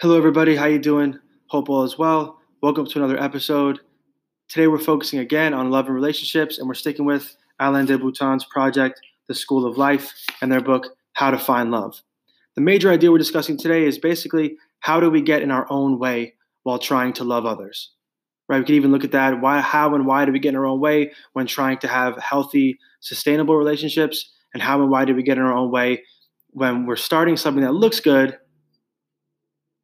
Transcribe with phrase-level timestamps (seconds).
[0.00, 0.56] Hello, everybody.
[0.56, 1.18] How you doing?
[1.48, 2.40] Hope all is well.
[2.62, 3.80] Welcome to another episode.
[4.48, 8.46] Today, we're focusing again on love and relationships, and we're sticking with Alain de Botton's
[8.46, 10.10] project, The School of Life,
[10.40, 12.00] and their book, How to Find Love.
[12.54, 15.98] The major idea we're discussing today is basically how do we get in our own
[15.98, 16.32] way
[16.62, 17.90] while trying to love others.
[18.48, 18.60] Right?
[18.60, 19.42] We can even look at that.
[19.42, 22.16] Why, how, and why do we get in our own way when trying to have
[22.16, 24.32] healthy, sustainable relationships?
[24.54, 26.04] And how and why do we get in our own way
[26.52, 28.38] when we're starting something that looks good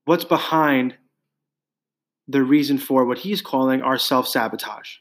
[0.07, 0.95] what's behind
[2.27, 4.95] the reason for what he's calling our self sabotage.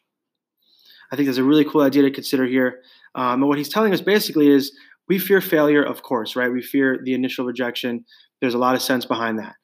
[1.12, 2.82] I think that's a really cool idea to consider here.
[3.16, 4.76] Um, and what he's telling us basically is
[5.08, 6.52] we fear failure, of course, right?
[6.52, 8.05] We fear the initial rejection.
[8.41, 9.55] There's a lot of sense behind that.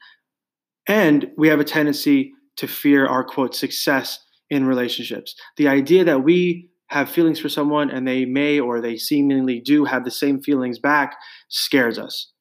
[0.87, 5.35] And we have a tendency to fear our quote success in relationships.
[5.57, 9.85] The idea that we have feelings for someone and they may or they seemingly do
[9.85, 11.15] have the same feelings back
[11.49, 12.31] scares us.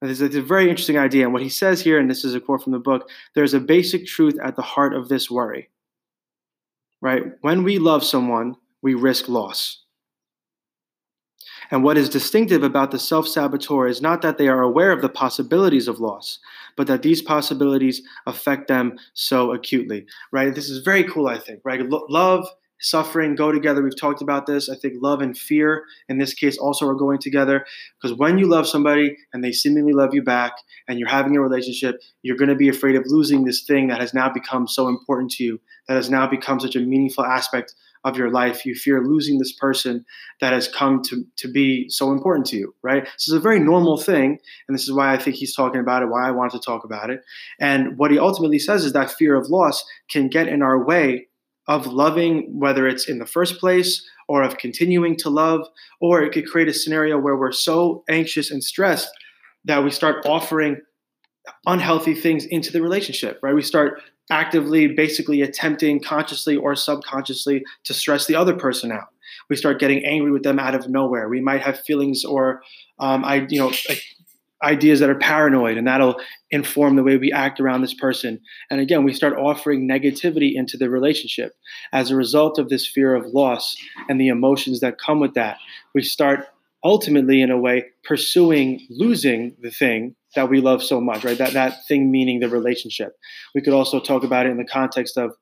[0.00, 1.24] It's a very interesting idea.
[1.24, 3.60] And what he says here, and this is a quote from the book there's a
[3.60, 5.70] basic truth at the heart of this worry.
[7.00, 7.24] Right?
[7.40, 9.82] When we love someone, we risk loss.
[11.70, 15.02] And what is distinctive about the self saboteur is not that they are aware of
[15.02, 16.38] the possibilities of loss,
[16.76, 20.54] but that these possibilities affect them so acutely, right?
[20.54, 21.82] This is very cool, I think, right?
[21.88, 22.48] love
[22.80, 23.82] suffering go together.
[23.82, 24.68] We've talked about this.
[24.68, 27.64] I think love and fear in this case also are going together
[28.00, 30.52] because when you love somebody and they seemingly love you back
[30.86, 34.00] and you're having a relationship, you're going to be afraid of losing this thing that
[34.00, 37.74] has now become so important to you, that has now become such a meaningful aspect
[38.04, 38.64] of your life.
[38.64, 40.04] You fear losing this person
[40.40, 43.04] that has come to, to be so important to you, right?
[43.04, 44.38] This is a very normal thing.
[44.68, 46.84] And this is why I think he's talking about it, why I wanted to talk
[46.84, 47.22] about it.
[47.60, 51.27] And what he ultimately says is that fear of loss can get in our way
[51.68, 55.66] of loving, whether it's in the first place or of continuing to love,
[56.00, 59.10] or it could create a scenario where we're so anxious and stressed
[59.64, 60.80] that we start offering
[61.66, 63.54] unhealthy things into the relationship, right?
[63.54, 69.08] We start actively, basically attempting consciously or subconsciously to stress the other person out.
[69.48, 71.28] We start getting angry with them out of nowhere.
[71.28, 72.62] We might have feelings or,
[72.98, 73.72] um, I, you know,
[74.62, 76.16] ideas that are paranoid and that'll
[76.50, 78.40] inform the way we act around this person.
[78.70, 81.52] And again we start offering negativity into the relationship
[81.92, 83.76] as a result of this fear of loss
[84.08, 85.58] and the emotions that come with that.
[85.94, 86.46] We start
[86.84, 91.38] ultimately in a way pursuing losing the thing that we love so much right?
[91.38, 93.16] That that thing meaning the relationship.
[93.54, 95.32] We could also talk about it in the context of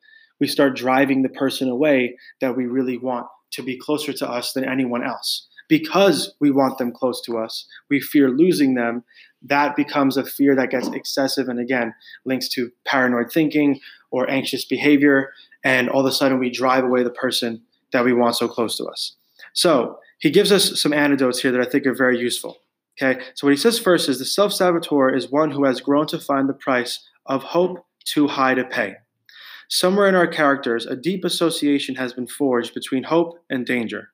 [0.40, 4.52] we start driving the person away that we really want to be closer to us
[4.52, 9.04] than anyone else because we want them close to us, we fear losing them,
[9.42, 11.94] that becomes a fear that gets excessive and again
[12.24, 15.32] links to paranoid thinking or anxious behavior.
[15.64, 17.62] And all of a sudden, we drive away the person
[17.92, 19.16] that we want so close to us.
[19.52, 22.58] So he gives us some antidotes here that I think are very useful.
[23.00, 26.06] Okay, so what he says first is the self saboteur is one who has grown
[26.08, 28.94] to find the price of hope too high to pay.
[29.68, 34.10] Somewhere in our characters, a deep association has been forged between hope and danger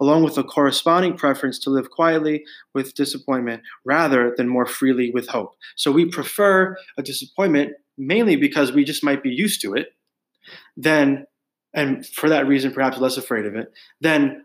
[0.00, 2.44] along with a corresponding preference to live quietly
[2.74, 5.54] with disappointment rather than more freely with hope.
[5.76, 9.88] So we prefer a disappointment mainly because we just might be used to it,
[10.76, 11.26] then,
[11.74, 14.44] and for that reason, perhaps less afraid of it, than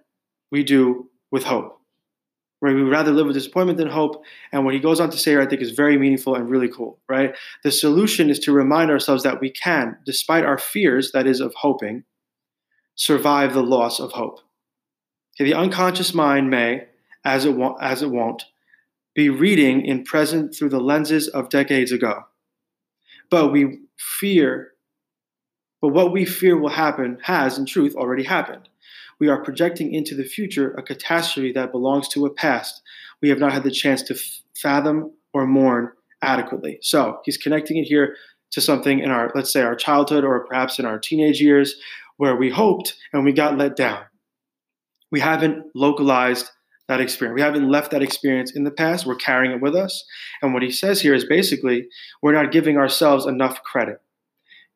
[0.51, 1.77] we do with hope.
[2.63, 2.75] Right?
[2.75, 4.23] We would rather live with disappointment than hope.
[4.51, 6.99] And what he goes on to say I think, is very meaningful and really cool,
[7.09, 7.35] right?
[7.63, 11.55] The solution is to remind ourselves that we can, despite our fears, that is, of
[11.55, 12.03] hoping,
[12.93, 14.41] survive the loss of hope.
[15.41, 16.85] The unconscious mind may,
[17.25, 18.43] as it, wa- as it won't,
[19.15, 22.25] be reading in present through the lenses of decades ago.
[23.31, 24.73] But we fear,
[25.81, 28.69] but what we fear will happen has, in truth, already happened.
[29.19, 32.83] We are projecting into the future a catastrophe that belongs to a past
[33.19, 35.89] we have not had the chance to f- fathom or mourn
[36.21, 36.77] adequately.
[36.83, 38.15] So he's connecting it here
[38.51, 41.75] to something in our, let's say, our childhood or perhaps in our teenage years
[42.17, 44.03] where we hoped and we got let down
[45.11, 46.49] we haven't localized
[46.87, 47.35] that experience.
[47.35, 49.05] We haven't left that experience in the past.
[49.05, 50.03] We're carrying it with us.
[50.41, 51.87] And what he says here is basically,
[52.21, 54.01] we're not giving ourselves enough credit.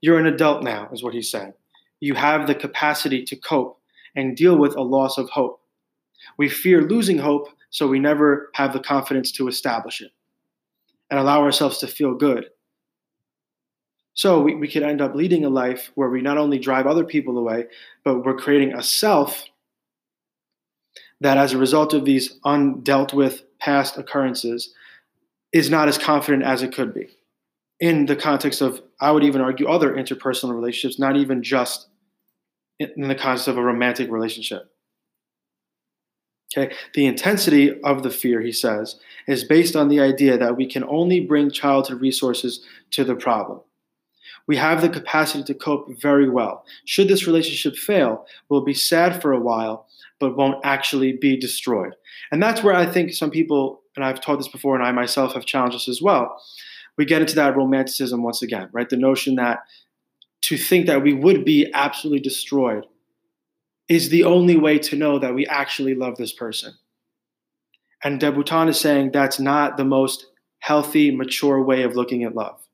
[0.01, 1.53] You're an adult now, is what he's saying.
[1.99, 3.79] You have the capacity to cope
[4.15, 5.61] and deal with a loss of hope.
[6.37, 10.11] We fear losing hope, so we never have the confidence to establish it
[11.09, 12.45] and allow ourselves to feel good.
[14.13, 17.03] So we, we could end up leading a life where we not only drive other
[17.03, 17.65] people away,
[18.03, 19.45] but we're creating a self
[21.21, 24.73] that as a result of these undealt with past occurrences
[25.53, 27.07] is not as confident as it could be.
[27.79, 31.87] In the context of i would even argue other interpersonal relationships not even just
[32.79, 34.71] in the context of a romantic relationship.
[36.57, 40.65] Okay, the intensity of the fear, he says, is based on the idea that we
[40.65, 43.61] can only bring childhood resources to the problem.
[44.47, 46.65] We have the capacity to cope very well.
[46.85, 49.87] Should this relationship fail, we'll be sad for a while,
[50.19, 51.95] but won't actually be destroyed.
[52.31, 55.33] And that's where I think some people, and I've taught this before, and I myself
[55.33, 56.39] have challenged this as well,
[56.97, 58.89] we get into that romanticism once again, right?
[58.89, 59.59] The notion that
[60.43, 62.85] to think that we would be absolutely destroyed
[63.89, 66.73] is the only way to know that we actually love this person.
[68.03, 70.27] And de Botton is saying that's not the most
[70.59, 72.64] healthy, mature way of looking at love.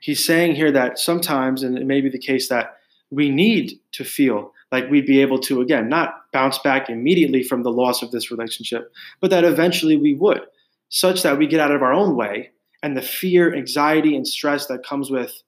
[0.00, 2.76] He's saying here that sometimes, and it may be the case that
[3.10, 7.62] we need to feel like we'd be able to, again, not bounce back immediately from
[7.62, 10.42] the loss of this relationship, but that eventually we would,
[10.90, 12.50] such that we get out of our own way
[12.82, 15.42] and the fear, anxiety, and stress that comes with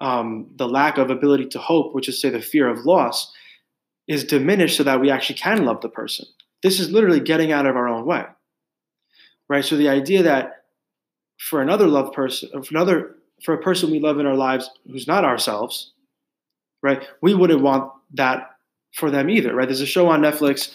[0.00, 3.32] um, the lack of ability to hope, which is, say, the fear of loss,
[4.06, 6.26] is diminished so that we actually can love the person.
[6.62, 8.24] This is literally getting out of our own way,
[9.48, 9.64] right?
[9.64, 10.64] So the idea that
[11.38, 15.06] for another loved person, for another, for a person we love in our lives who's
[15.06, 15.92] not ourselves,
[16.82, 17.06] right?
[17.22, 18.50] We wouldn't want that
[18.94, 19.68] for them either, right?
[19.68, 20.74] There's a show on Netflix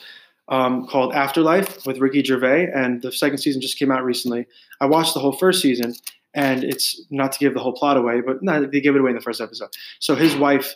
[0.49, 4.45] um, called Afterlife with Ricky Gervais, and the second season just came out recently.
[4.81, 5.95] I watched the whole first season,
[6.33, 9.11] and it's not to give the whole plot away, but no, they give it away
[9.11, 9.69] in the first episode.
[9.99, 10.75] So his wife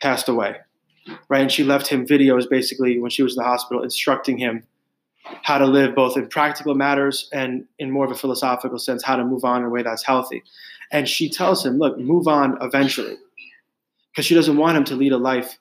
[0.00, 0.56] passed away,
[1.28, 1.42] right?
[1.42, 4.64] And she left him videos basically when she was in the hospital instructing him
[5.42, 9.16] how to live both in practical matters and in more of a philosophical sense, how
[9.16, 10.42] to move on in a way that's healthy.
[10.92, 13.16] And she tells him, look, move on eventually.
[14.12, 15.58] Because she doesn't want him to lead a life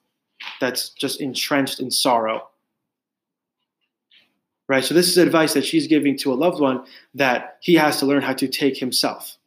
[0.59, 2.47] that's just entrenched in sorrow.
[4.67, 4.83] Right?
[4.83, 6.85] So, this is advice that she's giving to a loved one
[7.15, 9.37] that he has to learn how to take himself.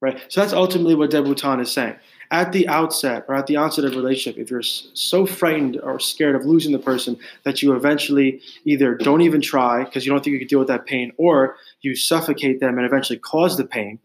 [0.00, 0.20] Right?
[0.28, 1.96] So, that's ultimately what de Botton is saying
[2.30, 5.98] at the outset or at the onset of a relationship, if you're so frightened or
[5.98, 10.22] scared of losing the person that you eventually either don't even try because you don't
[10.22, 13.64] think you can deal with that pain, or you suffocate them and eventually cause the
[13.64, 13.98] pain,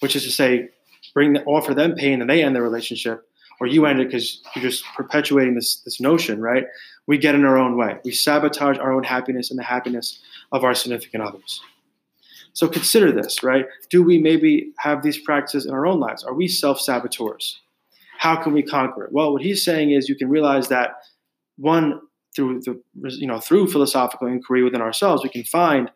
[0.00, 0.68] which is to say,
[1.14, 3.26] bring the, offer them pain and they end the relationship,
[3.60, 6.64] or you end it because you're just perpetuating this this notion, right?
[7.06, 7.98] We get in our own way.
[8.04, 10.20] We sabotage our own happiness and the happiness
[10.52, 11.60] of our significant others.
[12.52, 13.66] So consider this, right?
[13.90, 16.24] Do we maybe have these practices in our own lives?
[16.24, 17.60] Are we self saboteurs?
[18.18, 19.12] How can we conquer it?
[19.12, 20.90] Well, what he's saying is you can realize that
[21.56, 22.00] one
[22.34, 22.80] through the
[23.18, 25.90] you know through philosophical inquiry within ourselves, we can find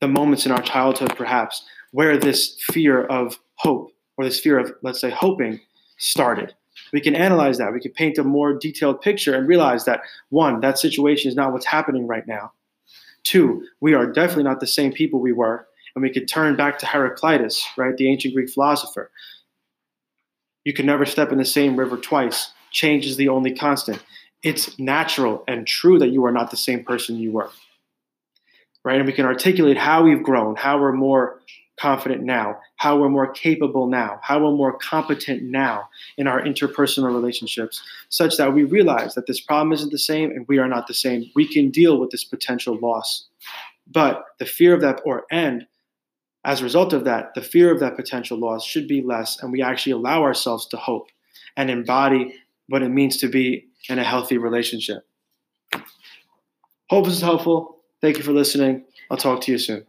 [0.00, 4.72] the moments in our childhood, perhaps, where this fear of hope or this fear of
[4.82, 5.60] let's say hoping
[5.96, 6.54] started.
[6.92, 7.72] We can analyze that.
[7.72, 11.52] We can paint a more detailed picture and realize that one, that situation is not
[11.52, 12.52] what's happening right now.
[13.24, 15.66] Two, we are definitely not the same people we were.
[15.94, 19.10] And we could turn back to Heraclitus, right, the ancient Greek philosopher.
[20.64, 22.52] You can never step in the same river twice.
[22.70, 24.02] Change is the only constant.
[24.42, 27.50] It's natural and true that you are not the same person you were.
[28.84, 28.98] Right?
[28.98, 31.40] And we can articulate how we've grown, how we're more
[31.78, 37.12] confident now, how we're more capable now, how we're more competent now in our interpersonal
[37.14, 40.86] relationships, such that we realize that this problem isn't the same and we are not
[40.86, 41.30] the same.
[41.34, 43.26] We can deal with this potential loss.
[43.90, 45.66] But the fear of that, or and
[46.44, 49.50] as a result of that, the fear of that potential loss should be less, and
[49.52, 51.08] we actually allow ourselves to hope
[51.56, 52.34] and embody
[52.68, 55.06] what it means to be in a healthy relationship.
[56.90, 57.78] Hope this is helpful.
[58.00, 58.84] Thank you for listening.
[59.10, 59.87] I'll talk to you soon.